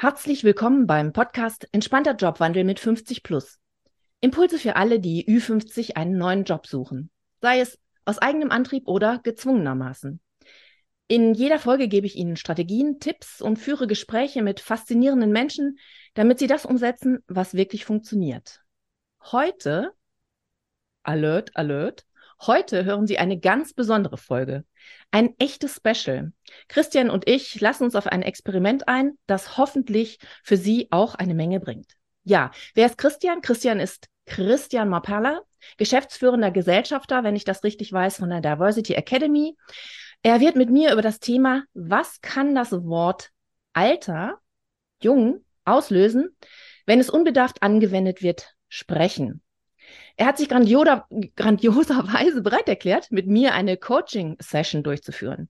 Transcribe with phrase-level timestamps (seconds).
[0.00, 3.58] Herzlich willkommen beim Podcast Entspannter Jobwandel mit 50 Plus.
[4.20, 9.18] Impulse für alle, die Ü50 einen neuen Job suchen, sei es aus eigenem Antrieb oder
[9.24, 10.20] gezwungenermaßen.
[11.08, 15.80] In jeder Folge gebe ich Ihnen Strategien, Tipps und führe Gespräche mit faszinierenden Menschen,
[16.14, 18.60] damit Sie das umsetzen, was wirklich funktioniert.
[19.20, 19.90] Heute,
[21.02, 22.06] Alert, Alert,
[22.40, 24.64] heute hören Sie eine ganz besondere Folge.
[25.10, 26.32] Ein echtes Special.
[26.68, 31.34] Christian und ich lassen uns auf ein Experiment ein, das hoffentlich für Sie auch eine
[31.34, 31.92] Menge bringt.
[32.24, 33.40] Ja, wer ist Christian?
[33.40, 35.40] Christian ist Christian Mapalla,
[35.78, 39.56] geschäftsführender Gesellschafter, wenn ich das richtig weiß, von der Diversity Academy.
[40.22, 43.30] Er wird mit mir über das Thema, was kann das Wort
[43.72, 44.40] Alter,
[45.02, 46.36] jung, auslösen,
[46.86, 49.42] wenn es unbedarft angewendet wird, sprechen.
[50.16, 51.06] Er hat sich grandioser,
[51.36, 55.48] grandioserweise bereit erklärt, mit mir eine Coaching-Session durchzuführen.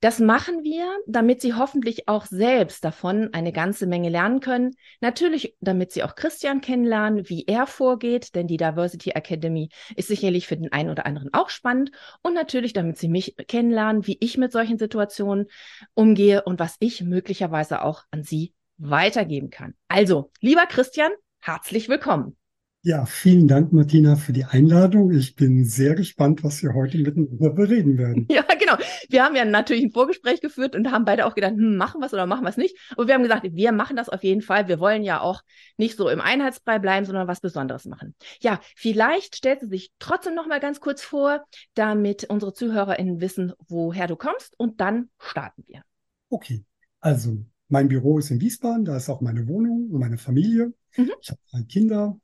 [0.00, 4.76] Das machen wir, damit Sie hoffentlich auch selbst davon eine ganze Menge lernen können.
[5.00, 10.46] Natürlich, damit Sie auch Christian kennenlernen, wie er vorgeht, denn die Diversity Academy ist sicherlich
[10.46, 11.90] für den einen oder anderen auch spannend.
[12.22, 15.46] Und natürlich, damit Sie mich kennenlernen, wie ich mit solchen Situationen
[15.94, 19.74] umgehe und was ich möglicherweise auch an Sie weitergeben kann.
[19.88, 22.37] Also, lieber Christian, herzlich willkommen.
[22.82, 25.10] Ja, vielen Dank, Martina, für die Einladung.
[25.10, 28.28] Ich bin sehr gespannt, was wir heute miteinander bereden werden.
[28.30, 28.76] Ja, genau.
[29.08, 32.06] Wir haben ja natürlich ein Vorgespräch geführt und haben beide auch gedacht, hm, machen wir
[32.06, 32.76] es oder machen wir es nicht.
[32.92, 34.68] Aber wir haben gesagt, wir machen das auf jeden Fall.
[34.68, 35.42] Wir wollen ja auch
[35.76, 38.14] nicht so im Einheitsbrei bleiben, sondern was Besonderes machen.
[38.40, 43.52] Ja, vielleicht stellst du dich trotzdem noch mal ganz kurz vor, damit unsere ZuhörerInnen wissen,
[43.66, 45.82] woher du kommst und dann starten wir.
[46.30, 46.64] Okay,
[47.00, 50.72] also mein Büro ist in Wiesbaden, da ist auch meine Wohnung und meine Familie.
[50.96, 51.10] Mhm.
[51.20, 52.18] Ich habe drei Kinder,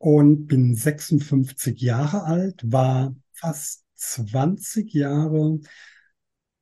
[0.00, 5.60] und bin 56 Jahre alt, war fast 20 Jahre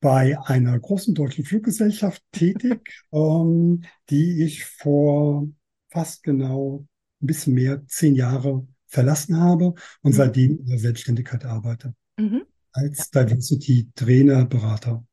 [0.00, 5.48] bei einer großen deutschen Fluggesellschaft tätig, ähm, die ich vor
[5.89, 6.84] fast genau
[7.22, 10.16] ein bisschen mehr zehn Jahre verlassen habe und mhm.
[10.16, 11.94] seitdem in der Selbstständigkeit arbeite.
[12.19, 12.43] Mhm.
[12.72, 15.04] Als Diversity Trainer, Berater.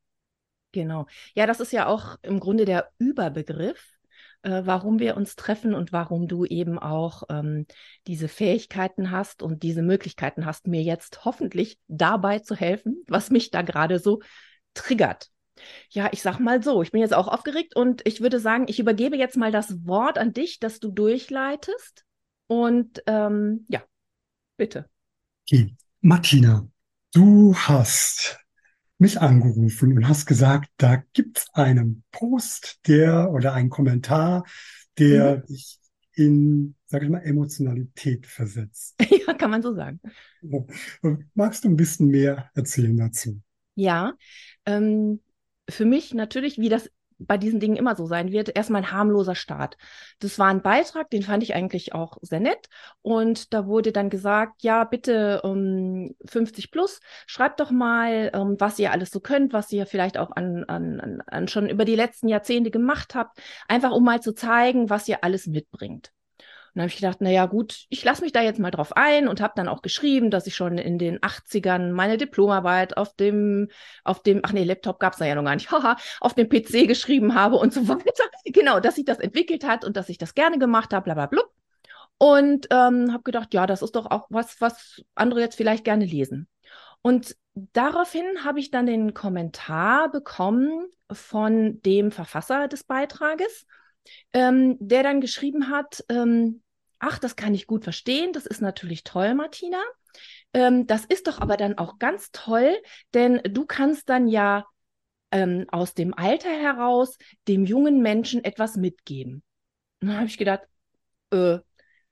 [0.72, 1.06] Genau.
[1.36, 3.95] Ja, das ist ja auch im Grunde der Überbegriff
[4.46, 7.66] äh, warum wir uns treffen und warum du eben auch ähm,
[8.06, 13.50] diese Fähigkeiten hast und diese Möglichkeiten hast, mir jetzt hoffentlich dabei zu helfen, was mich
[13.50, 14.22] da gerade so
[14.76, 15.30] triggert.
[15.90, 18.80] Ja, ich sag mal so, ich bin jetzt auch aufgeregt und ich würde sagen, ich
[18.80, 22.06] übergebe jetzt mal das Wort an dich, dass du durchleitest.
[22.48, 23.82] Und ähm, ja,
[24.58, 24.88] bitte.
[25.50, 25.76] Okay.
[26.02, 26.68] Martina,
[27.14, 28.45] du hast
[28.98, 34.46] mich angerufen und hast gesagt, da gibt's einen Post, der oder einen Kommentar,
[34.98, 35.46] der mhm.
[35.48, 35.80] dich
[36.14, 38.96] in, sag ich mal, Emotionalität versetzt.
[39.28, 40.00] Ja, kann man so sagen.
[41.34, 43.42] Magst du ein bisschen mehr erzählen dazu?
[43.74, 44.14] Ja,
[44.68, 45.20] ähm,
[45.68, 49.36] für mich natürlich, wie das bei diesen Dingen immer so sein wird, erstmal ein harmloser
[49.36, 49.78] Start.
[50.20, 52.68] Das war ein Beitrag, den fand ich eigentlich auch sehr nett.
[53.02, 58.80] Und da wurde dann gesagt, ja, bitte um 50 plus, schreibt doch mal, ähm, was
[58.80, 62.28] ihr alles so könnt, was ihr vielleicht auch an, an, an schon über die letzten
[62.28, 66.15] Jahrzehnte gemacht habt, einfach um mal zu zeigen, was ihr alles mitbringt.
[66.76, 69.40] Dann habe ich gedacht, naja gut, ich lasse mich da jetzt mal drauf ein und
[69.40, 73.70] habe dann auch geschrieben, dass ich schon in den 80ern meine Diplomarbeit auf dem,
[74.04, 76.86] auf dem, ach nee, Laptop gab es ja noch gar nicht, haha, auf dem PC
[76.86, 78.26] geschrieben habe und so weiter.
[78.44, 81.30] Genau, dass sich das entwickelt hat und dass ich das gerne gemacht habe, bla.
[82.18, 86.06] Und ähm, habe gedacht, ja, das ist doch auch was, was andere jetzt vielleicht gerne
[86.06, 86.50] lesen.
[87.02, 93.66] Und daraufhin habe ich dann den Kommentar bekommen von dem Verfasser des Beitrages,
[94.34, 96.64] ähm, der dann geschrieben hat, ähm,
[97.00, 99.82] ach, das kann ich gut verstehen, das ist natürlich toll, Martina.
[100.54, 102.76] Ähm, das ist doch aber dann auch ganz toll,
[103.14, 104.66] denn du kannst dann ja
[105.32, 107.18] ähm, aus dem Alter heraus
[107.48, 109.44] dem jungen Menschen etwas mitgeben.
[110.02, 110.62] Und dann habe ich gedacht,
[111.32, 111.60] äh,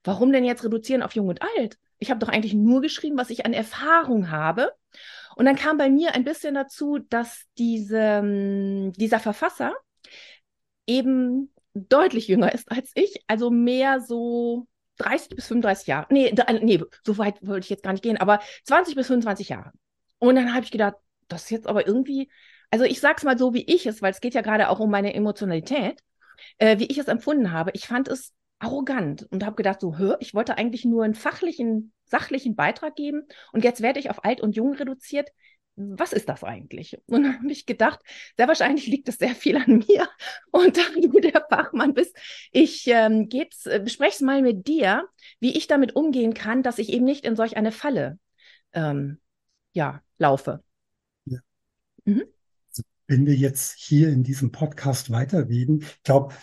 [0.02, 1.78] warum denn jetzt reduzieren auf jung und alt?
[1.98, 4.72] Ich habe doch eigentlich nur geschrieben, was ich an Erfahrung habe.
[5.36, 9.74] Und dann kam bei mir ein bisschen dazu, dass diese, ähm, dieser Verfasser
[10.86, 14.66] eben deutlich jünger ist als ich, also mehr so
[14.98, 16.06] 30 bis 35 Jahre.
[16.10, 19.48] Nee, da, nee, so weit wollte ich jetzt gar nicht gehen, aber 20 bis 25
[19.50, 19.72] Jahre.
[20.18, 20.94] Und dann habe ich gedacht,
[21.28, 22.30] das ist jetzt aber irgendwie,
[22.70, 24.90] also ich sag's mal so, wie ich es, weil es geht ja gerade auch um
[24.90, 26.00] meine Emotionalität,
[26.58, 27.70] äh, wie ich es empfunden habe.
[27.74, 31.92] Ich fand es arrogant und habe gedacht, so, hör, ich wollte eigentlich nur einen fachlichen,
[32.06, 35.30] sachlichen Beitrag geben und jetzt werde ich auf alt und jung reduziert
[35.76, 36.98] was ist das eigentlich?
[37.06, 38.00] Und dann habe ich gedacht,
[38.36, 40.08] sehr wahrscheinlich liegt es sehr viel an mir.
[40.52, 42.16] Und da du der Fachmann bist,
[42.52, 45.08] ich ähm, äh, bespreche es mal mit dir,
[45.40, 48.18] wie ich damit umgehen kann, dass ich eben nicht in solch eine Falle
[48.72, 49.18] ähm,
[49.72, 50.62] ja, laufe.
[51.24, 51.40] Ja.
[52.04, 52.24] Mhm.
[52.68, 56.34] Also, wenn wir jetzt hier in diesem Podcast weiterreden, ich glaube,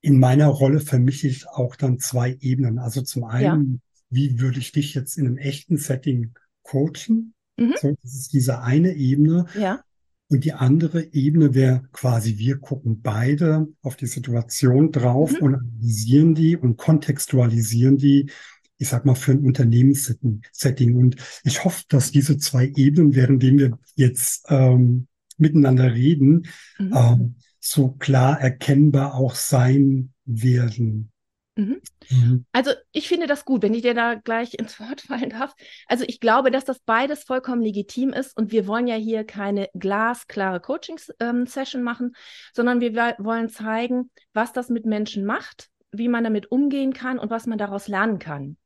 [0.00, 2.78] in meiner Rolle vermische ich auch dann zwei Ebenen.
[2.78, 3.78] Also zum einen, ja.
[4.10, 7.34] wie würde ich dich jetzt in einem echten Setting coachen?
[7.58, 7.74] Mhm.
[7.80, 9.46] So, das ist diese eine Ebene.
[9.58, 9.82] Ja.
[10.30, 15.38] Und die andere Ebene wäre quasi, wir gucken beide auf die Situation drauf mhm.
[15.38, 18.30] und analysieren die und kontextualisieren die,
[18.76, 20.96] ich sag mal, für ein Unternehmenssetting.
[20.96, 25.08] Und ich hoffe, dass diese zwei Ebenen, währenddem wir jetzt ähm,
[25.38, 26.46] miteinander reden,
[26.78, 26.92] mhm.
[26.94, 31.10] ähm, so klar erkennbar auch sein werden.
[31.58, 31.80] Mhm.
[32.08, 32.46] Mhm.
[32.52, 35.54] Also ich finde das gut, wenn ich dir da gleich ins Wort fallen darf.
[35.88, 39.68] Also ich glaube, dass das beides vollkommen legitim ist und wir wollen ja hier keine
[39.74, 42.14] glasklare Coaching-Session ähm, machen,
[42.54, 47.30] sondern wir wollen zeigen, was das mit Menschen macht, wie man damit umgehen kann und
[47.30, 48.56] was man daraus lernen kann.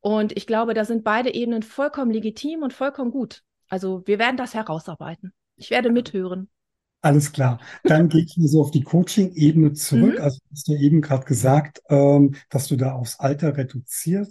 [0.00, 3.42] Und ich glaube, da sind beide Ebenen vollkommen legitim und vollkommen gut.
[3.68, 5.32] Also wir werden das herausarbeiten.
[5.54, 6.50] Ich werde mithören.
[7.02, 7.60] Alles klar.
[7.84, 10.16] Dann gehe ich mir so auf die Coaching-Ebene zurück.
[10.16, 10.22] Mhm.
[10.22, 14.28] Also hast du eben gerade gesagt, ähm, dass du da aufs Alter reduziert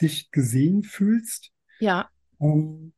[0.00, 1.52] dich gesehen fühlst.
[1.80, 2.10] Ja.
[2.40, 2.92] Ähm,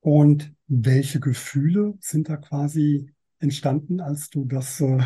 [0.00, 5.02] und welche Gefühle sind da quasi entstanden, als du das äh,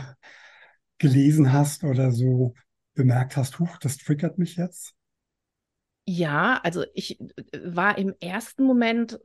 [0.99, 2.55] gelesen hast oder so
[2.95, 4.95] bemerkt hast, huch, das triggert mich jetzt?
[6.05, 7.27] Ja, also ich äh,
[7.65, 9.21] war im ersten Moment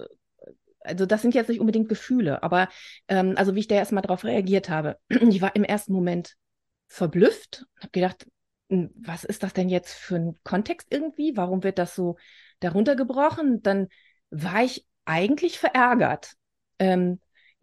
[0.84, 2.70] also das sind jetzt nicht unbedingt Gefühle, aber
[3.08, 6.36] ähm, also wie ich da erstmal darauf reagiert habe, ich war im ersten Moment
[6.88, 8.28] verblüfft, habe gedacht,
[8.70, 11.36] hm, was ist das denn jetzt für ein Kontext irgendwie?
[11.36, 12.18] Warum wird das so
[12.60, 13.62] darunter gebrochen?
[13.62, 13.88] Dann
[14.30, 16.34] war ich eigentlich verärgert.
[16.80, 17.20] Ähm,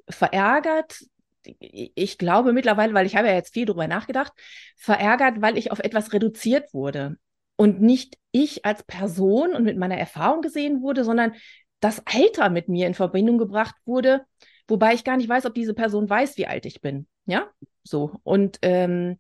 [0.08, 1.05] verärgert,
[1.43, 4.32] ich glaube mittlerweile, weil ich habe ja jetzt viel darüber nachgedacht,
[4.76, 7.16] verärgert, weil ich auf etwas reduziert wurde
[7.56, 11.34] und nicht ich als Person und mit meiner Erfahrung gesehen wurde, sondern
[11.81, 14.25] das Alter mit mir in Verbindung gebracht wurde,
[14.69, 17.06] wobei ich gar nicht weiß, ob diese Person weiß, wie alt ich bin.
[17.27, 17.49] Ja,
[17.82, 18.12] so.
[18.23, 19.19] Und ähm,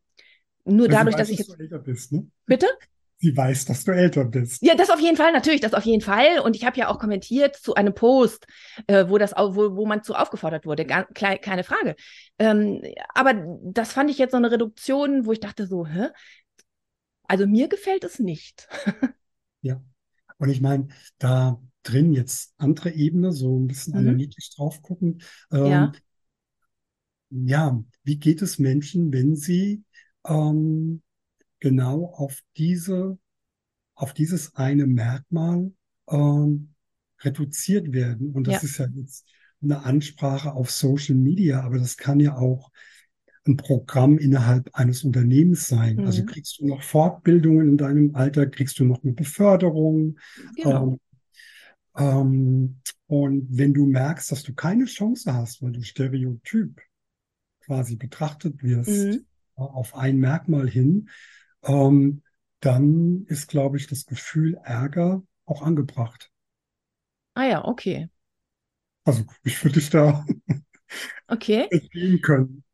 [0.64, 1.50] nur Weil dadurch, weiß, dass ich jetzt.
[1.50, 2.26] Du älter bist, ne?
[2.46, 2.66] Bitte?
[3.22, 4.62] Sie weiß, dass du älter bist.
[4.62, 6.40] Ja, das auf jeden Fall, natürlich, das auf jeden Fall.
[6.40, 8.46] Und ich habe ja auch kommentiert zu einem Post,
[8.86, 10.86] äh, wo das wo, wo man zu aufgefordert wurde.
[10.86, 11.96] Gar, keine Frage.
[12.38, 12.80] Ähm,
[13.14, 16.08] aber das fand ich jetzt so eine Reduktion, wo ich dachte so, hä?
[17.24, 18.68] Also mir gefällt es nicht.
[19.60, 19.82] ja.
[20.38, 21.60] Und ich meine, da
[21.90, 24.00] drin jetzt andere Ebene, so ein bisschen mhm.
[24.00, 25.22] analytisch drauf gucken.
[25.50, 25.92] Ähm, ja.
[27.30, 29.82] ja, wie geht es Menschen, wenn sie
[30.26, 31.02] ähm,
[31.58, 33.18] genau auf diese,
[33.94, 35.72] auf dieses eine Merkmal
[36.08, 36.74] ähm,
[37.20, 38.32] reduziert werden?
[38.32, 38.68] Und das ja.
[38.68, 39.26] ist ja jetzt
[39.62, 42.70] eine Ansprache auf Social Media, aber das kann ja auch
[43.46, 45.98] ein Programm innerhalb eines Unternehmens sein.
[45.98, 46.06] Also mhm.
[46.06, 50.18] Also kriegst du noch Fortbildungen in deinem Alter, kriegst du noch eine Beförderung,
[50.56, 50.92] genau.
[50.92, 51.00] ähm,
[51.96, 56.80] ähm, und wenn du merkst, dass du keine Chance hast, weil du stereotyp
[57.60, 59.26] quasi betrachtet wirst mhm.
[59.54, 61.08] auf ein Merkmal hin,
[61.62, 62.22] ähm,
[62.60, 66.30] dann ist, glaube ich, das Gefühl Ärger auch angebracht.
[67.34, 68.08] Ah ja, okay.
[69.04, 70.24] Also ich würde dich da
[71.26, 71.68] okay.
[72.22, 72.64] können.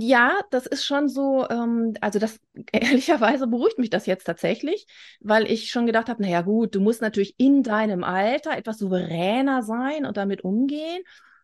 [0.00, 2.40] Ja, das ist schon so, ähm, also das
[2.72, 4.86] ehrlicherweise beruhigt mich das jetzt tatsächlich,
[5.20, 9.62] weil ich schon gedacht habe, naja gut, du musst natürlich in deinem Alter etwas souveräner
[9.62, 11.02] sein und damit umgehen.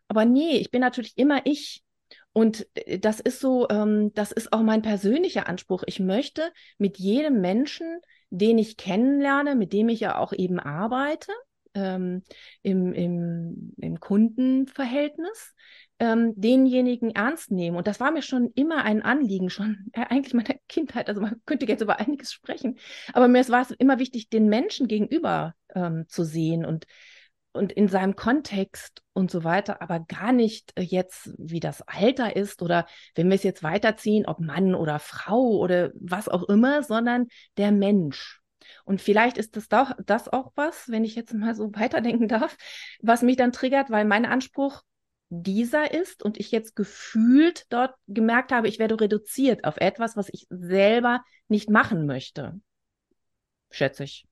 [0.09, 1.85] Aber nee, ich bin natürlich immer ich.
[2.33, 5.85] Und äh, das ist so, ähm, das ist auch mein persönlicher Anspruch.
[5.87, 6.43] Ich möchte
[6.77, 11.31] mit jedem Menschen, den ich kennenlerne, mit dem ich ja auch eben arbeite,
[11.75, 12.23] ähm,
[12.63, 15.55] im, im, im Kundenverhältnis,
[15.99, 17.77] ähm, denjenigen ernst nehmen.
[17.77, 21.09] Und das war mir schon immer ein Anliegen, schon äh, eigentlich meiner Kindheit.
[21.09, 22.79] Also man könnte jetzt über einiges sprechen.
[23.13, 26.87] Aber mir war es immer wichtig, den Menschen gegenüber ähm, zu sehen und,
[27.53, 32.35] und in seinem Kontext und so weiter, aber gar nicht äh, jetzt, wie das Alter
[32.35, 36.83] ist oder wenn wir es jetzt weiterziehen, ob Mann oder Frau oder was auch immer,
[36.83, 38.41] sondern der Mensch.
[38.85, 42.57] Und vielleicht ist das, doch, das auch was, wenn ich jetzt mal so weiterdenken darf,
[43.01, 44.83] was mich dann triggert, weil mein Anspruch
[45.31, 50.29] dieser ist und ich jetzt gefühlt dort gemerkt habe, ich werde reduziert auf etwas, was
[50.31, 52.61] ich selber nicht machen möchte.
[53.71, 54.27] Schätze ich.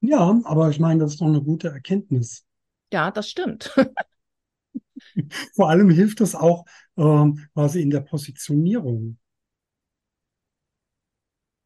[0.00, 2.46] Ja, aber ich meine, das ist doch eine gute Erkenntnis.
[2.92, 3.74] Ja, das stimmt.
[5.54, 6.64] Vor allem hilft es auch
[6.96, 9.18] ähm, quasi in der Positionierung.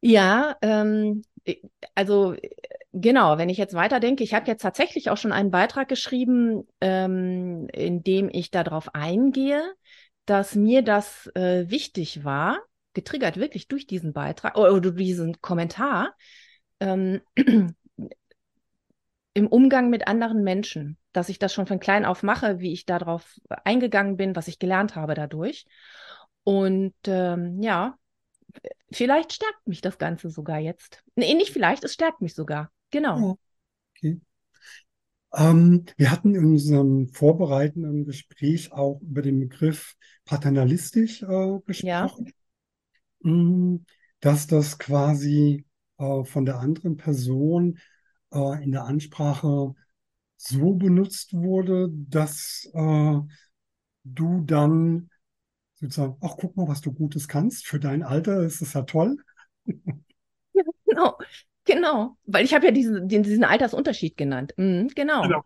[0.01, 1.21] Ja, ähm,
[1.95, 2.35] also
[2.93, 7.67] genau, wenn ich jetzt weiterdenke, ich habe jetzt tatsächlich auch schon einen Beitrag geschrieben, ähm,
[7.73, 9.73] in dem ich darauf eingehe,
[10.25, 12.59] dass mir das äh, wichtig war,
[12.93, 16.15] getriggert wirklich durch diesen Beitrag oder durch diesen Kommentar,
[16.79, 17.21] ähm,
[19.35, 22.85] im Umgang mit anderen Menschen, dass ich das schon von klein auf mache, wie ich
[22.85, 25.65] darauf eingegangen bin, was ich gelernt habe dadurch.
[26.43, 27.97] Und ähm, ja,
[28.91, 31.03] vielleicht stärkt mich das Ganze sogar jetzt.
[31.15, 32.71] Nee, nicht vielleicht, es stärkt mich sogar.
[32.91, 33.19] Genau.
[33.19, 33.35] Ja,
[33.95, 34.21] okay.
[35.35, 39.95] Ähm, wir hatten in unserem vorbereitenden Gespräch auch über den Begriff
[40.25, 42.33] paternalistisch äh, gesprochen.
[43.23, 43.31] Ja.
[43.31, 43.85] Mm,
[44.19, 45.65] dass das quasi
[45.97, 47.79] äh, von der anderen Person
[48.31, 49.73] äh, in der Ansprache
[50.37, 53.19] so benutzt wurde, dass äh,
[54.03, 55.09] du dann
[55.87, 57.67] sozusagen, ach, guck mal, was du Gutes kannst.
[57.67, 59.17] Für dein Alter ist es ja toll.
[60.55, 61.17] Ja, genau.
[61.65, 64.53] Genau, weil ich habe ja diesen, diesen Altersunterschied genannt.
[64.57, 65.21] Mhm, genau.
[65.23, 65.43] genau.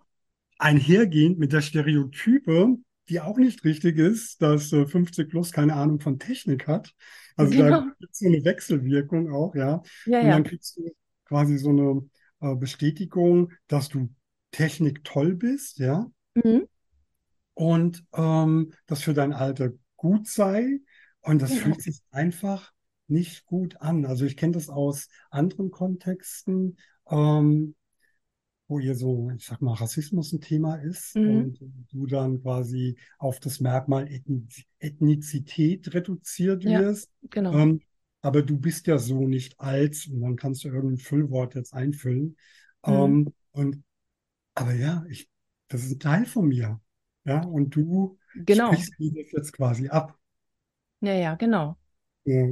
[0.58, 2.77] Einhergehend mit der Stereotype,
[3.10, 6.94] die auch nicht richtig ist, dass äh, 50 plus keine Ahnung von Technik hat.
[7.36, 7.70] Also genau.
[7.70, 9.82] da gibt es so eine Wechselwirkung auch, ja.
[10.06, 10.50] ja Und dann ja.
[10.50, 10.91] kriegst du
[11.25, 12.10] quasi so eine
[12.41, 14.10] äh, Bestätigung, dass du
[14.51, 16.10] Technik toll bist, ja.
[16.34, 16.67] Mhm.
[17.53, 20.79] Und ähm, das für dein Alter gut sei.
[21.21, 21.57] Und das ja.
[21.57, 22.71] fühlt sich einfach
[23.07, 24.05] nicht gut an.
[24.05, 26.77] Also ich kenne das aus anderen Kontexten,
[27.09, 27.75] ähm,
[28.67, 31.29] wo ihr so, ich sag mal, Rassismus ein Thema ist mhm.
[31.29, 31.59] und
[31.91, 34.09] du dann quasi auf das Merkmal
[34.79, 37.09] Ethnizität reduziert ja, wirst.
[37.29, 37.53] Genau.
[37.53, 37.81] Ähm,
[38.21, 42.35] aber du bist ja so nicht als, und dann kannst du irgendein Füllwort jetzt einfüllen.
[42.85, 42.93] Mhm.
[42.93, 43.83] Ähm, und
[44.53, 45.29] aber ja, ich,
[45.67, 46.81] das ist ein Teil von mir.
[47.23, 48.74] Ja, und du genau.
[48.74, 50.17] sprichst mir das jetzt quasi ab.
[51.01, 51.77] Ja, ja, genau.
[52.25, 52.48] Ja.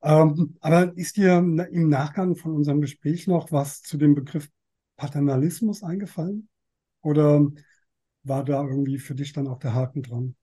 [0.00, 4.48] Ähm, aber ist dir im Nachgang von unserem Gespräch noch was zu dem Begriff
[4.96, 6.48] Paternalismus eingefallen?
[7.02, 7.46] Oder
[8.22, 10.36] war da irgendwie für dich dann auch der Haken dran?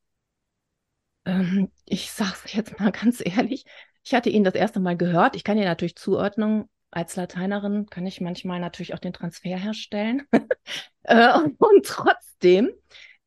[1.25, 3.65] Ähm, ich sage es jetzt mal ganz ehrlich.
[4.03, 5.35] Ich hatte ihn das erste Mal gehört.
[5.35, 10.23] Ich kann dir natürlich Zuordnung als Lateinerin kann ich manchmal natürlich auch den Transfer herstellen.
[11.03, 12.71] äh, und, und, trotzdem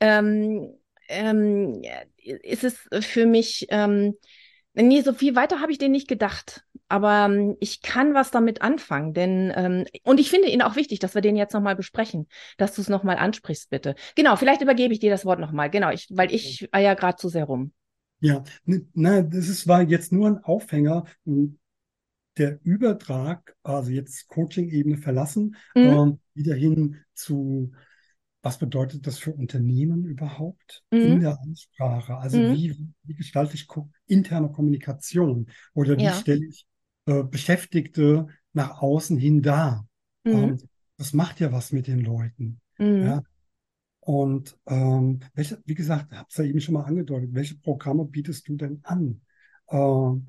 [0.00, 0.74] ähm,
[1.08, 1.82] ähm,
[2.16, 4.14] ist es für mich ähm,
[4.80, 6.64] Nee, so viel weiter habe ich den nicht gedacht.
[6.88, 11.00] Aber ähm, ich kann was damit anfangen, denn ähm, und ich finde ihn auch wichtig,
[11.00, 13.94] dass wir den jetzt nochmal besprechen, dass du es nochmal ansprichst, bitte.
[14.14, 15.68] Genau, vielleicht übergebe ich dir das Wort nochmal.
[15.68, 17.72] Genau, ich, weil ich eier gerade zu sehr rum.
[18.20, 21.04] Ja, ne, na, das ist, war jetzt nur ein Aufhänger.
[22.38, 25.82] Der Übertrag, also jetzt Coaching-Ebene verlassen, mhm.
[25.82, 27.72] ähm, wieder hin zu
[28.42, 31.00] was bedeutet das für Unternehmen überhaupt mhm.
[31.00, 32.16] in der Ansprache?
[32.16, 32.54] Also mhm.
[32.54, 36.12] wie, wie gestalte ich ko interne Kommunikation oder wie ja.
[36.12, 36.66] stelle ich
[37.06, 39.86] äh, Beschäftigte nach außen hin dar?
[40.24, 40.32] Mhm.
[40.32, 40.58] Ähm,
[40.96, 42.60] das macht ja was mit den Leuten.
[42.78, 43.02] Mhm.
[43.02, 43.22] Ja?
[44.00, 48.48] Und ähm, welche, wie gesagt, habe es ja eben schon mal angedeutet, welche Programme bietest
[48.48, 49.20] du denn an?
[49.68, 50.28] Ähm,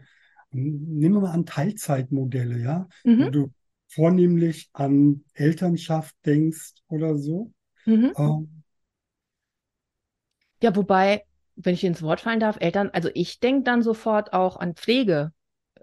[0.51, 3.31] nehmen wir mal an Teilzeitmodelle, ja, wo mhm.
[3.31, 3.53] du
[3.87, 7.53] vornehmlich an Elternschaft denkst oder so.
[7.85, 8.13] Mhm.
[8.17, 8.63] Ähm,
[10.61, 11.23] ja, wobei,
[11.55, 15.31] wenn ich ins Wort fallen darf, Eltern, also ich denke dann sofort auch an Pflege.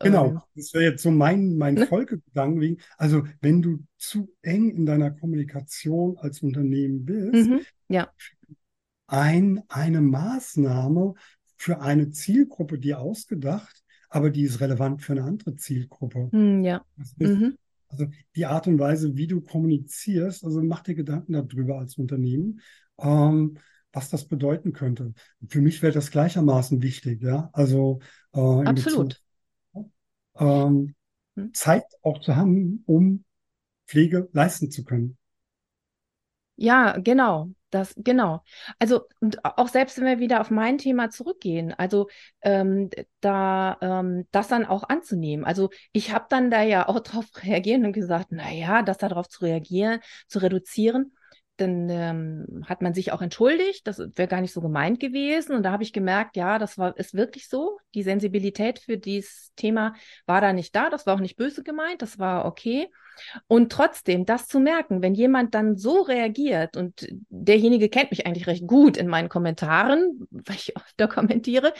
[0.00, 1.86] Genau, ähm, das wäre jetzt so mein, mein ne?
[1.86, 2.80] Folgegedanken.
[2.98, 7.60] Also, wenn du zu eng in deiner Kommunikation als Unternehmen bist, mhm.
[7.88, 8.10] ja.
[9.06, 11.14] ein, eine Maßnahme
[11.56, 16.28] für eine Zielgruppe, die ausgedacht, aber die ist relevant für eine andere Zielgruppe.
[16.30, 16.84] Mhm, ja.
[16.98, 17.56] Das ist, mhm.
[17.98, 22.60] Also die Art und Weise, wie du kommunizierst, also mach dir Gedanken darüber als Unternehmen,
[22.98, 23.58] ähm,
[23.92, 25.14] was das bedeuten könnte.
[25.48, 27.48] Für mich wäre das gleichermaßen wichtig, ja.
[27.54, 28.00] Also
[28.34, 29.22] äh, Absolut.
[29.74, 29.92] Bezug,
[30.38, 30.94] ähm,
[31.36, 31.54] hm.
[31.54, 33.24] Zeit auch zu haben, um
[33.86, 35.16] Pflege leisten zu können.
[36.56, 37.50] Ja, genau.
[37.70, 38.42] Das, genau.
[38.78, 42.08] Also, und auch selbst wenn wir wieder auf mein Thema zurückgehen, also
[42.42, 45.44] ähm, da ähm, das dann auch anzunehmen.
[45.44, 49.44] Also ich habe dann da ja auch drauf reagiert und gesagt, naja, das darauf zu
[49.44, 51.12] reagieren, zu reduzieren,
[51.56, 55.54] dann ähm, hat man sich auch entschuldigt, das wäre gar nicht so gemeint gewesen.
[55.54, 57.78] Und da habe ich gemerkt, ja, das war ist wirklich so.
[57.94, 59.94] Die Sensibilität für dieses Thema
[60.26, 60.90] war da nicht da.
[60.90, 62.88] Das war auch nicht böse gemeint, das war okay.
[63.46, 68.46] Und trotzdem, das zu merken, wenn jemand dann so reagiert und derjenige kennt mich eigentlich
[68.46, 71.72] recht gut in meinen Kommentaren, weil ich öfter kommentiere,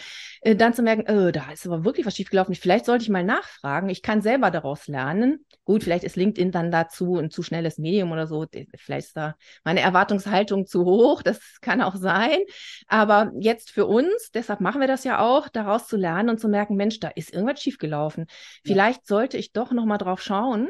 [0.42, 2.54] äh, dann zu merken, oh, da ist aber wirklich was schiefgelaufen.
[2.54, 3.88] Vielleicht sollte ich mal nachfragen.
[3.88, 5.44] Ich kann selber daraus lernen.
[5.64, 8.46] Gut, vielleicht ist LinkedIn dann dazu ein zu schnelles Medium oder so.
[8.76, 11.22] Vielleicht ist da meine Erwartungshaltung zu hoch.
[11.22, 12.38] Das kann auch sein.
[12.86, 16.48] Aber jetzt für uns, deshalb machen wir das ja auch, daraus zu lernen und zu
[16.48, 18.26] merken, Mensch, da ist irgendwas schiefgelaufen.
[18.64, 19.06] Vielleicht ja.
[19.06, 20.68] sollte ich doch nochmal drauf schauen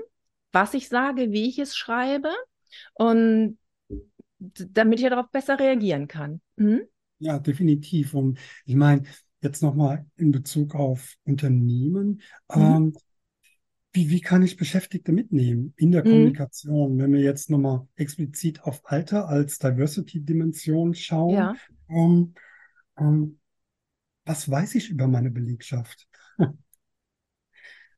[0.56, 2.30] was ich sage, wie ich es schreibe
[2.94, 3.58] und
[4.38, 6.40] damit ich darauf besser reagieren kann.
[6.56, 6.80] Mhm.
[7.18, 8.14] Ja, definitiv.
[8.14, 9.02] Und ich meine,
[9.42, 12.22] jetzt nochmal in Bezug auf Unternehmen.
[12.54, 12.62] Mhm.
[12.62, 12.96] Ähm,
[13.92, 16.08] wie, wie kann ich Beschäftigte mitnehmen in der mhm.
[16.08, 21.34] Kommunikation, wenn wir jetzt nochmal explizit auf Alter als Diversity-Dimension schauen?
[21.34, 21.54] Ja.
[21.90, 22.34] Ähm,
[22.96, 23.38] ähm,
[24.25, 26.08] was weiß ich über meine Belegschaft?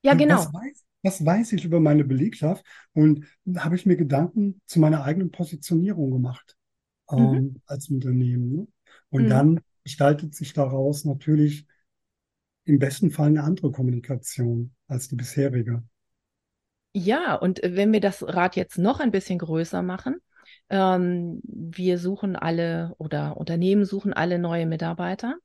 [0.03, 0.39] Ja, genau.
[0.39, 2.65] Was weiß, was weiß ich über meine Belegschaft?
[2.93, 3.25] Und
[3.57, 6.57] habe ich mir Gedanken zu meiner eigenen Positionierung gemacht
[7.11, 7.63] ähm, mhm.
[7.67, 8.53] als Unternehmen.
[8.53, 8.69] Ne?
[9.11, 9.29] Und mhm.
[9.29, 11.67] dann gestaltet sich daraus natürlich
[12.65, 15.83] im besten Fall eine andere Kommunikation als die bisherige.
[16.93, 20.17] Ja, und wenn wir das Rad jetzt noch ein bisschen größer machen,
[20.71, 25.37] ähm, wir suchen alle oder Unternehmen suchen alle neue Mitarbeiter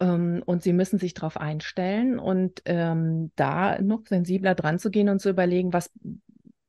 [0.00, 5.20] und sie müssen sich darauf einstellen und ähm, da noch sensibler dran zu gehen und
[5.20, 5.90] zu überlegen, was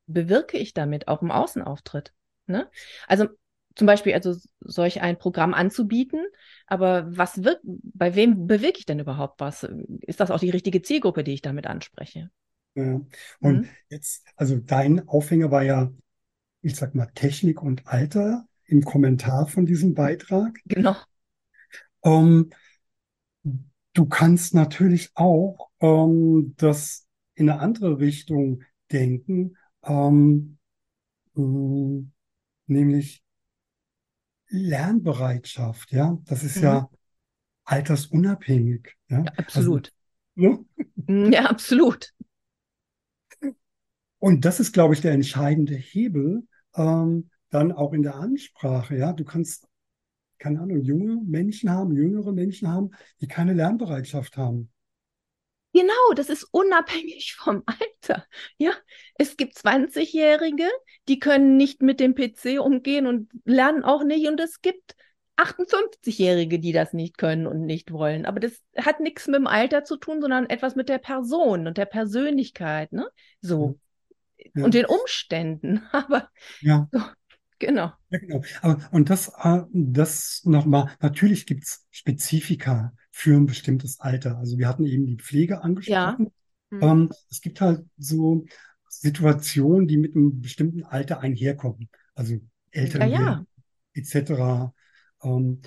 [0.08, 2.12] bewirke ich damit auch im Außenauftritt.
[2.48, 2.68] Ne?
[3.08, 3.28] Also
[3.76, 6.26] zum Beispiel also solch ein Programm anzubieten,
[6.66, 9.64] aber was wirkt, bei wem bewirke ich denn überhaupt was?
[10.02, 12.32] Ist das auch die richtige Zielgruppe, die ich damit anspreche?
[12.76, 13.00] Ja.
[13.40, 13.70] Und mhm.
[13.90, 15.92] jetzt, also dein Aufhänger war ja,
[16.62, 20.60] ich sag mal, Technik und Alter im Kommentar von diesem Beitrag.
[20.66, 20.96] Genau.
[22.02, 22.50] Um,
[23.44, 30.58] du kannst natürlich auch um, das in eine andere Richtung denken, um,
[32.68, 33.24] nämlich
[34.50, 36.18] Lernbereitschaft, ja.
[36.26, 36.64] Das ist mhm.
[36.64, 36.90] ja
[37.64, 38.96] altersunabhängig.
[39.10, 39.94] Ja, ja absolut.
[40.36, 40.66] Also,
[41.08, 41.32] ne?
[41.32, 42.14] Ja, absolut.
[44.18, 48.98] Und das ist, glaube ich, der entscheidende Hebel, ähm, dann auch in der Ansprache.
[48.98, 49.68] Ja, du kannst,
[50.40, 52.92] keine Ahnung, junge Menschen haben, jüngere Menschen haben,
[53.22, 54.72] die keine Lernbereitschaft haben.
[55.72, 58.26] Genau, das ist unabhängig vom Alter.
[58.58, 58.72] Ja,
[59.16, 60.68] es gibt 20-Jährige,
[61.08, 64.28] die können nicht mit dem PC umgehen und lernen auch nicht.
[64.28, 64.96] Und es gibt
[65.38, 68.26] 58-Jährige, die das nicht können und nicht wollen.
[68.26, 71.78] Aber das hat nichts mit dem Alter zu tun, sondern etwas mit der Person und
[71.78, 72.92] der Persönlichkeit.
[72.92, 73.08] Ne?
[73.42, 73.80] So
[74.56, 74.66] ja.
[74.66, 75.84] und den Umständen.
[75.92, 76.30] Aber
[76.62, 76.88] ja.
[76.92, 77.00] So,
[77.60, 77.92] genau.
[78.10, 78.42] Ja, genau.
[78.62, 84.38] Aber, und das, äh, das nochmal, natürlich gibt es Spezifika für ein bestimmtes Alter.
[84.38, 86.32] Also wir hatten eben die Pflege angesprochen.
[86.72, 86.78] Ja.
[86.78, 86.82] Mhm.
[86.82, 88.46] Ähm, es gibt halt so
[88.88, 91.90] Situationen, die mit einem bestimmten Alter einherkommen.
[92.16, 92.40] Also
[92.72, 93.46] Eltern ja, ja.
[93.94, 94.74] etc.
[95.24, 95.62] Ähm,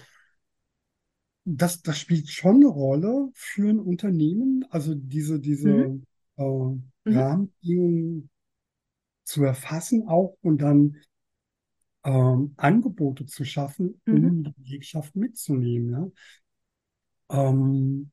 [1.45, 4.64] das, das spielt schon eine Rolle für ein Unternehmen.
[4.71, 6.07] Also diese, diese mhm.
[6.37, 6.83] äh, mhm.
[7.07, 8.31] Rahmenbedingungen
[9.25, 10.97] zu erfassen auch und dann
[12.05, 14.45] ähm, Angebote zu schaffen, um mhm.
[14.45, 16.12] die Belegschaft mitzunehmen.
[17.31, 17.49] Ja?
[17.49, 18.11] Ähm,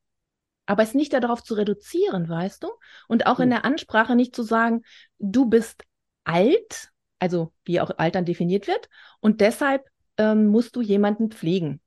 [0.66, 2.70] aber es nicht darauf zu reduzieren, weißt du?
[3.08, 4.84] Und auch in der Ansprache nicht zu sagen,
[5.18, 5.84] du bist
[6.24, 8.88] alt, also wie auch Altern definiert wird,
[9.20, 11.82] und deshalb ähm, musst du jemanden pflegen.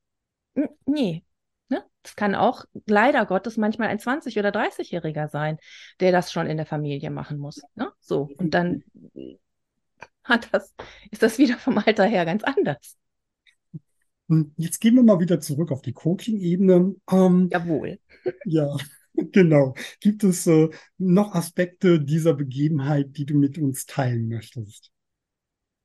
[0.55, 1.25] N nee.
[1.69, 1.85] Ne?
[2.03, 5.59] Das kann auch leider Gottes manchmal ein 20- oder 30-Jähriger sein,
[6.01, 7.63] der das schon in der Familie machen muss.
[7.77, 7.93] Ne?
[8.01, 8.31] So.
[8.37, 8.83] Und dann
[10.25, 10.75] hat das,
[11.11, 12.97] ist das wieder vom Alter her ganz anders.
[14.57, 16.95] Jetzt gehen wir mal wieder zurück auf die Coaching-Ebene.
[17.11, 17.99] Ähm, Jawohl.
[18.45, 18.77] Ja,
[19.15, 19.75] genau.
[20.01, 24.91] Gibt es äh, noch Aspekte dieser Begebenheit, die du mit uns teilen möchtest?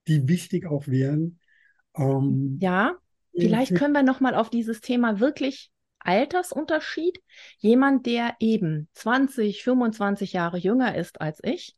[0.08, 1.40] Die wichtig auch wären?
[1.96, 2.96] Ähm, ja,
[3.36, 7.20] vielleicht können wir noch mal auf dieses Thema wirklich Altersunterschied.
[7.58, 11.76] Jemand, der eben 20, 25 Jahre jünger ist als ich,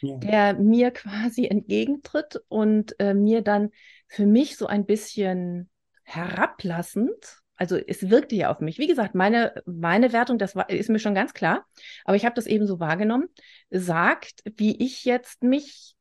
[0.00, 0.16] ja.
[0.18, 3.70] der mir quasi entgegentritt und äh, mir dann
[4.08, 5.68] für mich so ein bisschen
[6.04, 8.78] herablassend, also es wirkte ja auf mich.
[8.78, 11.66] Wie gesagt, meine, meine Wertung, das war, ist mir schon ganz klar,
[12.04, 13.28] aber ich habe das eben so wahrgenommen,
[13.70, 15.96] sagt, wie ich jetzt mich,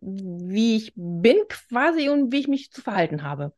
[0.00, 3.54] wie ich bin quasi und wie ich mich zu verhalten habe.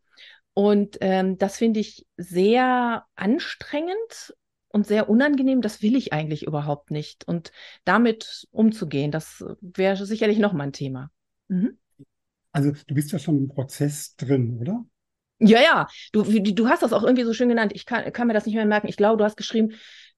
[0.55, 4.35] Und ähm, das finde ich sehr anstrengend
[4.73, 7.27] und sehr unangenehm, das will ich eigentlich überhaupt nicht.
[7.27, 7.53] Und
[7.85, 11.11] damit umzugehen, das wäre sicherlich noch mal ein Thema.
[11.49, 11.79] Mhm.
[12.53, 14.85] Also du bist ja schon im Prozess drin, oder?
[15.39, 17.73] Ja, ja, du, du hast das auch irgendwie so schön genannt.
[17.75, 18.89] Ich kann, kann mir das nicht mehr merken.
[18.89, 19.73] Ich glaube, du hast geschrieben,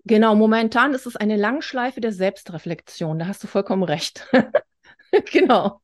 [0.04, 3.18] genau, momentan ist es eine Langschleife der Selbstreflexion.
[3.18, 4.28] Da hast du vollkommen recht.
[5.32, 5.80] genau.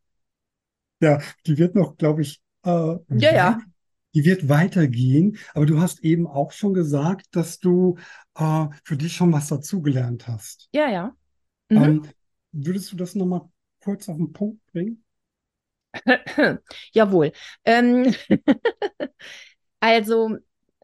[1.01, 3.59] Ja, die wird noch, glaube ich, äh, ja, ja
[4.15, 5.39] die wird weitergehen.
[5.55, 7.97] Aber du hast eben auch schon gesagt, dass du
[8.35, 10.69] äh, für dich schon was dazugelernt hast.
[10.73, 11.15] Ja, ja.
[11.69, 11.83] Mhm.
[11.83, 12.03] Ähm,
[12.53, 13.49] würdest du das nochmal
[13.83, 15.05] kurz auf den Punkt bringen?
[16.93, 17.33] Jawohl.
[17.65, 18.15] Ähm,
[19.81, 20.37] also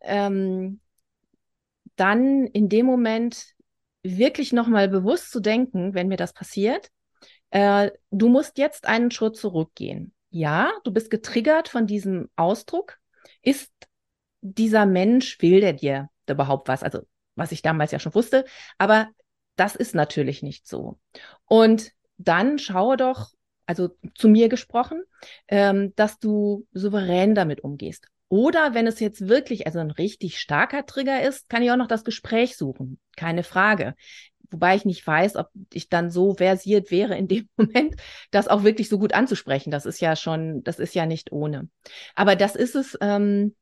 [0.03, 0.81] ähm,
[1.97, 3.55] dann in dem Moment
[4.03, 6.91] wirklich nochmal bewusst zu denken, wenn mir das passiert,
[7.51, 10.13] äh, du musst jetzt einen Schritt zurückgehen.
[10.31, 12.99] Ja, du bist getriggert von diesem Ausdruck,
[13.43, 13.73] ist
[14.41, 16.83] dieser Mensch, will der dir überhaupt was?
[16.83, 17.01] Also,
[17.35, 18.45] was ich damals ja schon wusste,
[18.79, 19.09] aber
[19.57, 20.99] das ist natürlich nicht so.
[21.47, 23.31] Und dann schaue doch,
[23.67, 25.03] also zu mir gesprochen,
[25.49, 28.07] ähm, dass du souverän damit umgehst.
[28.29, 31.87] Oder wenn es jetzt wirklich, also ein richtig starker Trigger ist, kann ich auch noch
[31.87, 32.99] das Gespräch suchen.
[33.17, 33.95] Keine Frage.
[34.51, 37.97] Wobei ich nicht weiß, ob ich dann so versiert wäre in dem Moment,
[38.31, 39.71] das auch wirklich so gut anzusprechen.
[39.71, 41.69] Das ist ja schon, das ist ja nicht ohne.
[42.15, 43.55] Aber das ist es, ähm,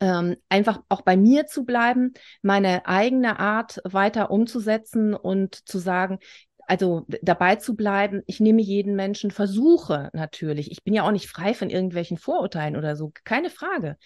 [0.00, 6.18] ähm, einfach auch bei mir zu bleiben, meine eigene Art weiter umzusetzen und zu sagen,
[6.66, 10.70] also dabei zu bleiben, ich nehme jeden Menschen, versuche natürlich.
[10.70, 13.96] Ich bin ja auch nicht frei von irgendwelchen Vorurteilen oder so, keine Frage.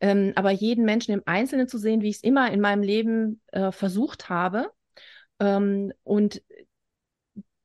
[0.00, 3.40] Ähm, aber jeden Menschen im Einzelnen zu sehen, wie ich es immer in meinem Leben
[3.52, 4.70] äh, versucht habe
[5.40, 6.42] ähm, und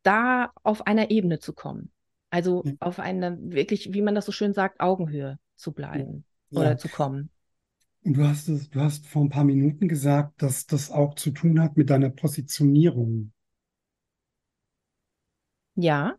[0.03, 1.91] da auf einer Ebene zu kommen.
[2.29, 2.73] Also ja.
[2.79, 6.61] auf einer wirklich, wie man das so schön sagt, Augenhöhe zu bleiben ja.
[6.61, 7.29] oder zu kommen.
[8.03, 11.31] Und du hast es, du hast vor ein paar Minuten gesagt, dass das auch zu
[11.31, 13.31] tun hat mit deiner Positionierung.
[15.75, 16.15] Ja.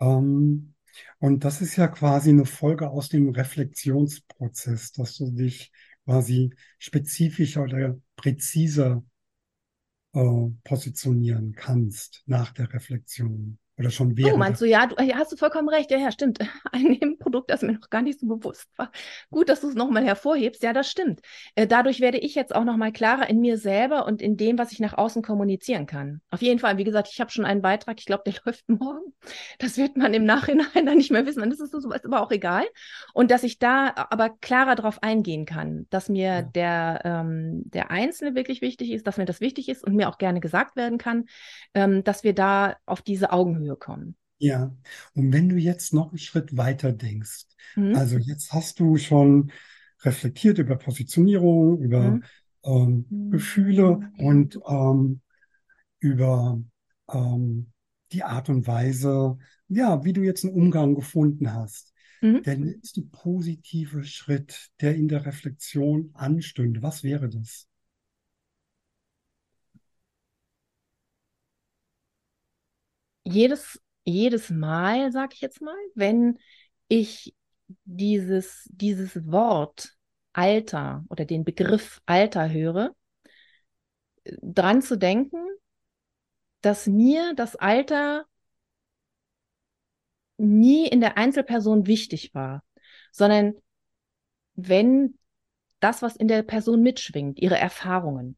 [0.00, 0.74] Ähm,
[1.18, 5.72] und das ist ja quasi eine Folge aus dem Reflexionsprozess, dass du dich
[6.04, 9.02] quasi spezifischer oder präziser
[10.12, 13.58] äh, positionieren kannst nach der Reflexion.
[13.78, 14.34] Oder schon während.
[14.34, 15.90] Oh, meinst du, ja, du, ja, hast du vollkommen recht.
[15.92, 16.40] Ja, ja, stimmt.
[16.72, 18.90] Ein Nebenprodukt, das mir noch gar nicht so bewusst war.
[19.30, 20.62] Gut, dass du es nochmal hervorhebst.
[20.64, 21.20] Ja, das stimmt.
[21.54, 24.72] Äh, dadurch werde ich jetzt auch nochmal klarer in mir selber und in dem, was
[24.72, 26.20] ich nach außen kommunizieren kann.
[26.30, 29.14] Auf jeden Fall, wie gesagt, ich habe schon einen Beitrag, ich glaube, der läuft morgen.
[29.60, 31.40] Das wird man im Nachhinein dann nicht mehr wissen.
[31.40, 32.64] Dann ist es so, ist aber auch egal.
[33.14, 36.42] Und dass ich da aber klarer darauf eingehen kann, dass mir ja.
[36.42, 40.18] der, ähm, der Einzelne wirklich wichtig ist, dass mir das wichtig ist und mir auch
[40.18, 41.26] gerne gesagt werden kann,
[41.74, 44.16] ähm, dass wir da auf diese Augenhöhe Höhe kommen.
[44.38, 44.74] Ja,
[45.14, 47.94] und wenn du jetzt noch einen Schritt weiter denkst, mhm.
[47.96, 49.50] also jetzt hast du schon
[50.02, 52.24] reflektiert über Positionierung, über mhm.
[52.64, 53.30] ähm, mhm.
[53.30, 55.20] Gefühle und ähm,
[55.98, 56.62] über
[57.12, 57.72] ähm,
[58.12, 61.92] die Art und Weise, ja, wie du jetzt einen Umgang gefunden hast.
[62.20, 62.42] Mhm.
[62.42, 67.66] Der nächste positive Schritt, der in der Reflexion anstünde, was wäre das?
[73.32, 76.38] Jedes, jedes Mal, sag ich jetzt mal, wenn
[76.88, 77.34] ich
[77.84, 79.96] dieses, dieses Wort
[80.32, 82.94] Alter oder den Begriff Alter höre,
[84.42, 85.38] dran zu denken,
[86.60, 88.26] dass mir das Alter
[90.36, 92.62] nie in der Einzelperson wichtig war,
[93.12, 93.54] sondern
[94.54, 95.18] wenn
[95.80, 98.36] das, was in der Person mitschwingt, ihre Erfahrungen.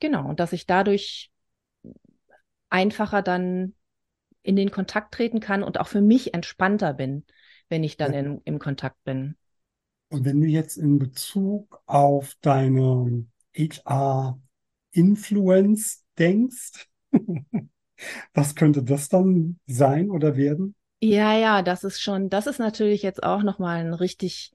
[0.00, 1.30] Genau, und dass ich dadurch
[2.70, 3.74] einfacher dann
[4.42, 7.24] in den Kontakt treten kann und auch für mich entspannter bin,
[7.68, 9.36] wenn ich dann in, im Kontakt bin.
[10.10, 16.88] Und wenn du jetzt in Bezug auf deine HR-Influence denkst,
[18.34, 20.74] was könnte das dann sein oder werden?
[21.00, 24.52] Ja, ja, das ist schon, das ist natürlich jetzt auch nochmal ein richtig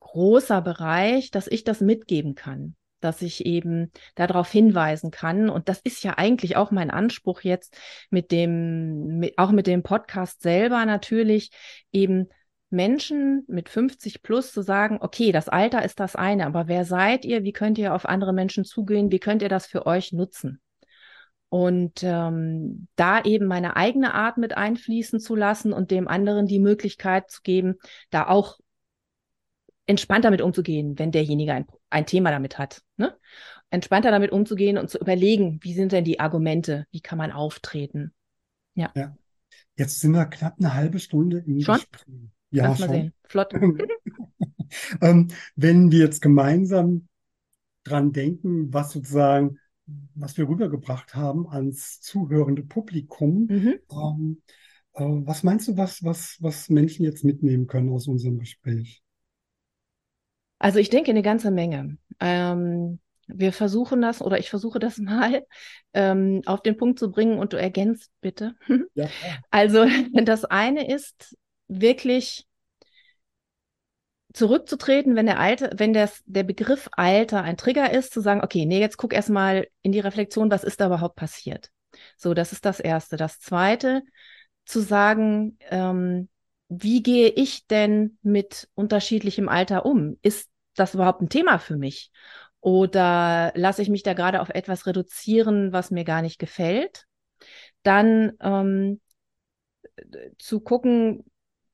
[0.00, 5.50] großer Bereich, dass ich das mitgeben kann dass ich eben darauf hinweisen kann.
[5.50, 7.76] Und das ist ja eigentlich auch mein Anspruch jetzt
[8.10, 11.50] mit dem, mit, auch mit dem Podcast selber natürlich,
[11.92, 12.28] eben
[12.70, 17.24] Menschen mit 50 plus zu sagen, okay, das Alter ist das eine, aber wer seid
[17.24, 17.42] ihr?
[17.42, 19.10] Wie könnt ihr auf andere Menschen zugehen?
[19.10, 20.60] Wie könnt ihr das für euch nutzen?
[21.48, 26.60] Und ähm, da eben meine eigene Art mit einfließen zu lassen und dem anderen die
[26.60, 27.74] Möglichkeit zu geben,
[28.10, 28.60] da auch
[29.86, 32.82] entspannt damit umzugehen, wenn derjenige ein, ein Thema damit hat.
[32.96, 33.16] Ne?
[33.70, 38.12] Entspannter damit umzugehen und zu überlegen, wie sind denn die Argumente, wie kann man auftreten.
[38.74, 38.90] Ja.
[38.96, 39.16] ja.
[39.76, 41.76] Jetzt sind wir knapp eine halbe Stunde im schon?
[41.76, 42.14] Gespräch.
[42.50, 42.88] Ja, Lass schon.
[42.88, 43.14] mal sehen.
[43.24, 43.52] Flott.
[45.00, 47.08] ähm, wenn wir jetzt gemeinsam
[47.84, 49.58] dran denken, was sozusagen,
[50.14, 53.74] was wir rübergebracht haben ans zuhörende Publikum, mhm.
[53.90, 54.42] ähm,
[54.94, 59.02] äh, was meinst du, was, was, was Menschen jetzt mitnehmen können aus unserem Gespräch?
[60.60, 61.96] Also ich denke eine ganze Menge.
[62.20, 65.44] Ähm, wir versuchen das oder ich versuche das mal
[65.94, 68.54] ähm, auf den Punkt zu bringen und du ergänzt bitte.
[68.94, 69.08] Ja.
[69.50, 71.36] Also das eine ist
[71.68, 72.46] wirklich
[74.32, 78.66] zurückzutreten, wenn der Alte, wenn das, der Begriff Alter ein Trigger ist, zu sagen, okay,
[78.66, 81.70] nee, jetzt guck erstmal in die Reflexion, was ist da überhaupt passiert.
[82.16, 83.16] So, das ist das Erste.
[83.16, 84.02] Das Zweite,
[84.64, 86.28] zu sagen, ähm,
[86.70, 90.18] wie gehe ich denn mit unterschiedlichem Alter um?
[90.22, 92.12] Ist das überhaupt ein Thema für mich?
[92.60, 97.06] Oder lasse ich mich da gerade auf etwas reduzieren, was mir gar nicht gefällt?
[97.82, 99.00] Dann ähm,
[100.38, 101.24] zu gucken,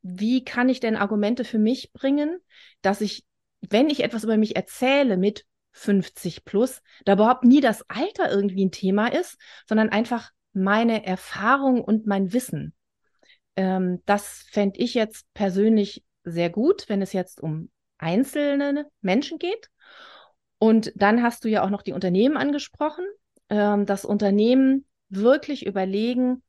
[0.01, 2.39] wie kann ich denn Argumente für mich bringen,
[2.81, 3.25] dass ich,
[3.61, 8.65] wenn ich etwas über mich erzähle mit 50 plus, da überhaupt nie das Alter irgendwie
[8.65, 9.37] ein Thema ist,
[9.69, 12.73] sondern einfach meine Erfahrung und mein Wissen.
[13.57, 19.71] Ähm, das fände ich jetzt persönlich sehr gut, wenn es jetzt um einzelne Menschen geht.
[20.59, 23.05] Und dann hast du ja auch noch die Unternehmen angesprochen.
[23.49, 26.43] Ähm, das Unternehmen wirklich überlegen,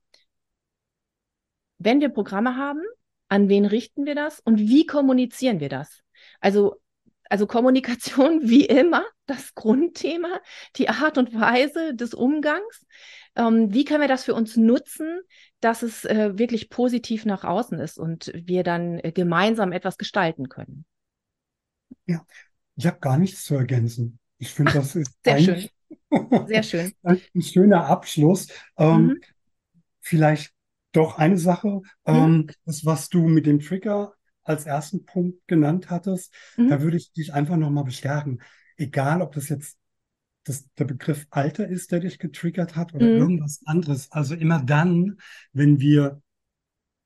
[1.78, 2.82] wenn wir Programme haben,
[3.30, 6.02] an wen richten wir das und wie kommunizieren wir das?
[6.40, 6.76] Also,
[7.30, 10.40] also Kommunikation wie immer, das Grundthema,
[10.78, 12.86] die Art und Weise des Umgangs.
[13.38, 15.22] Ähm, wie können wir das für uns nutzen,
[15.60, 20.50] dass es äh, wirklich positiv nach außen ist und wir dann äh, gemeinsam etwas gestalten
[20.50, 20.86] können?
[22.08, 22.26] Ja,
[22.76, 24.20] ich habe gar nichts zu ergänzen.
[24.40, 25.70] Ich finde, das ist sehr schön.
[26.48, 26.94] Sehr schön.
[27.04, 28.48] ein schöner Abschluss.
[28.78, 29.22] Ähm, mhm.
[30.00, 30.54] Vielleicht
[30.94, 31.82] doch eine Sache, mhm.
[32.06, 36.70] ähm, das, was du mit dem Trigger als ersten Punkt genannt hattest, mhm.
[36.70, 38.42] da würde ich dich einfach nochmal bestärken.
[38.78, 39.78] Egal, ob das jetzt
[40.48, 43.18] das, der Begriff Alter ist, der dich getriggert hat oder mhm.
[43.18, 44.12] irgendwas anderes.
[44.12, 45.18] Also immer dann,
[45.54, 46.22] wenn wir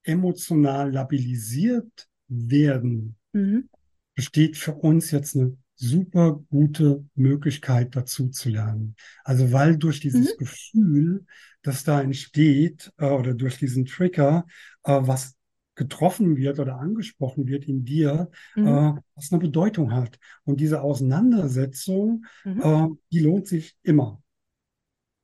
[0.04, 3.70] emotional labilisiert werden, mhm.
[4.16, 8.96] besteht für uns jetzt eine super gute Möglichkeit dazu zu lernen.
[9.24, 10.38] Also weil durch dieses mhm.
[10.38, 11.26] Gefühl,
[11.64, 14.46] das da entsteht äh, oder durch diesen Trigger,
[14.84, 15.36] äh, was
[15.76, 18.68] getroffen wird oder angesprochen wird in dir, mhm.
[18.68, 20.20] äh, was eine Bedeutung hat.
[20.44, 22.62] Und diese Auseinandersetzung, mhm.
[22.62, 24.22] äh, die lohnt sich immer.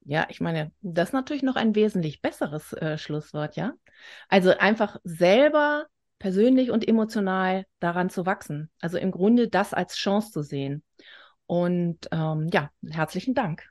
[0.05, 3.73] Ja, ich meine, das ist natürlich noch ein wesentlich besseres äh, Schlusswort, ja.
[4.29, 8.69] Also einfach selber persönlich und emotional daran zu wachsen.
[8.79, 10.83] Also im Grunde das als Chance zu sehen.
[11.45, 13.69] Und ähm, ja, herzlichen Dank.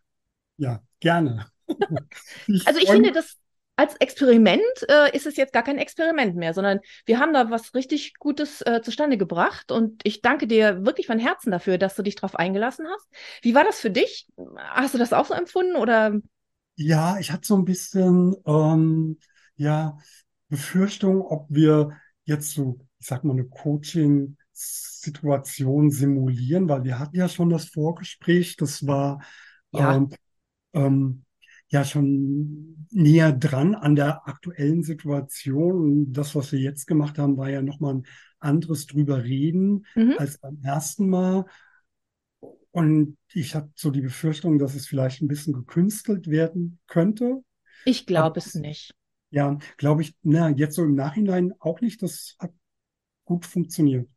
[0.59, 1.47] Ja, gerne.
[2.47, 3.39] ich also ich finde, das
[3.77, 7.75] als Experiment äh, ist es jetzt gar kein Experiment mehr, sondern wir haben da was
[7.75, 9.71] richtig Gutes äh, zustande gebracht.
[9.71, 13.07] Und ich danke dir wirklich von Herzen dafür, dass du dich darauf eingelassen hast.
[13.43, 14.27] Wie war das für dich?
[14.57, 16.19] Hast du das auch so empfunden oder?
[16.77, 19.19] Ja, ich hatte so ein bisschen ähm,
[19.57, 19.99] ja
[20.49, 21.91] Befürchtung, ob wir
[22.25, 28.57] jetzt so, ich sag mal, eine Coaching-Situation simulieren, weil wir hatten ja schon das Vorgespräch,
[28.57, 29.23] das war
[29.73, 30.09] ja, ähm,
[30.73, 31.26] ähm,
[31.69, 35.73] ja schon näher dran an der aktuellen Situation.
[35.73, 38.07] Und das, was wir jetzt gemacht haben, war ja nochmal ein
[38.39, 40.15] anderes drüber reden mhm.
[40.19, 41.47] als beim ersten Mal.
[42.71, 47.43] Und ich habe so die Befürchtung, dass es vielleicht ein bisschen gekünstelt werden könnte.
[47.85, 48.95] Ich glaube es nicht.
[49.31, 52.03] Ja, glaube ich, na, jetzt so im Nachhinein auch nicht.
[52.03, 52.53] Das hat
[53.25, 54.09] gut funktioniert.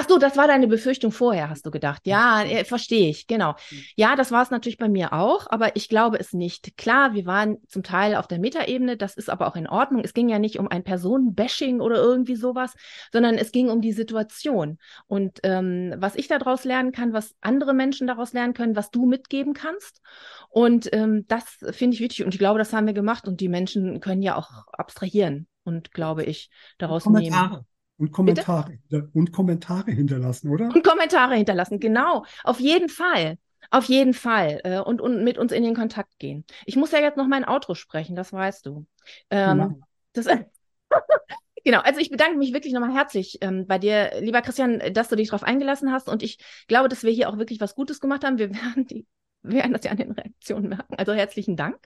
[0.00, 2.06] Ach so, das war deine Befürchtung vorher, hast du gedacht.
[2.06, 3.56] Ja, äh, verstehe ich, genau.
[3.70, 3.82] Mhm.
[3.96, 6.76] Ja, das war es natürlich bei mir auch, aber ich glaube es nicht.
[6.76, 10.02] Klar, wir waren zum Teil auf der Metaebene, das ist aber auch in Ordnung.
[10.04, 12.74] Es ging ja nicht um ein Personenbashing oder irgendwie sowas,
[13.12, 14.78] sondern es ging um die Situation.
[15.08, 19.04] Und ähm, was ich daraus lernen kann, was andere Menschen daraus lernen können, was du
[19.04, 20.00] mitgeben kannst.
[20.48, 23.48] Und ähm, das finde ich wichtig und ich glaube, das haben wir gemacht und die
[23.48, 27.50] Menschen können ja auch abstrahieren und glaube ich daraus Kommentare.
[27.50, 27.66] nehmen.
[27.98, 28.78] Und Kommentare,
[29.12, 30.66] und Kommentare hinterlassen, oder?
[30.66, 32.24] Und Kommentare hinterlassen, genau.
[32.44, 33.38] Auf jeden Fall.
[33.70, 34.60] Auf jeden Fall.
[34.64, 36.44] Äh, und, und mit uns in den Kontakt gehen.
[36.64, 38.86] Ich muss ja jetzt noch mein Outro sprechen, das weißt du.
[39.30, 39.82] Ähm,
[40.12, 40.26] das,
[41.64, 45.16] genau, also ich bedanke mich wirklich nochmal herzlich ähm, bei dir, lieber Christian, dass du
[45.16, 46.08] dich darauf eingelassen hast.
[46.08, 48.38] Und ich glaube, dass wir hier auch wirklich was Gutes gemacht haben.
[48.38, 49.06] Wir werden, die,
[49.42, 50.94] wir werden das ja an den Reaktionen merken.
[50.96, 51.78] Also herzlichen Dank.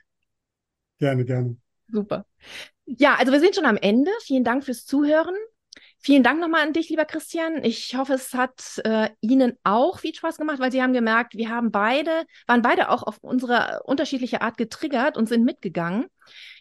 [0.98, 1.56] Gerne, gerne.
[1.88, 2.26] Super.
[2.84, 4.10] Ja, also wir sind schon am Ende.
[4.22, 5.34] Vielen Dank fürs Zuhören.
[6.04, 7.62] Vielen Dank nochmal an dich, lieber Christian.
[7.62, 11.48] Ich hoffe, es hat äh, Ihnen auch viel Spaß gemacht, weil Sie haben gemerkt, wir
[11.48, 16.06] haben beide, waren beide auch auf unsere unterschiedliche Art getriggert und sind mitgegangen.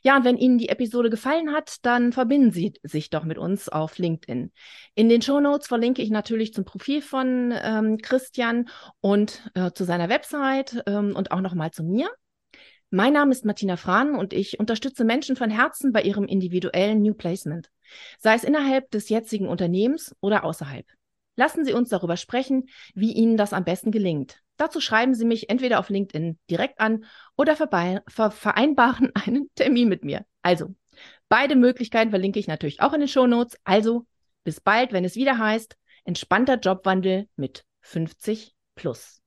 [0.04, 3.68] Ja, und wenn Ihnen die Episode gefallen hat, dann verbinden Sie sich doch mit uns
[3.68, 4.52] auf LinkedIn.
[4.94, 9.86] In den Show Notes verlinke ich natürlich zum Profil von ähm, Christian und äh, zu
[9.86, 12.12] seiner Website ähm, und auch nochmal zu mir.
[12.92, 17.14] Mein Name ist Martina Frahn und ich unterstütze Menschen von Herzen bei ihrem individuellen New
[17.14, 17.72] Placement
[18.20, 20.86] sei es innerhalb des jetzigen Unternehmens oder außerhalb.
[21.36, 24.40] Lassen Sie uns darüber sprechen, wie Ihnen das am besten gelingt.
[24.58, 28.02] Dazu schreiben Sie mich entweder auf LinkedIn direkt an oder ver
[28.32, 30.26] vereinbaren einen Termin mit mir.
[30.42, 30.76] Also,
[31.30, 33.58] beide Möglichkeiten verlinke ich natürlich auch in den Show Notes.
[33.64, 34.06] Also,
[34.44, 39.21] bis bald, wenn es wieder heißt, entspannter Jobwandel mit 50 plus.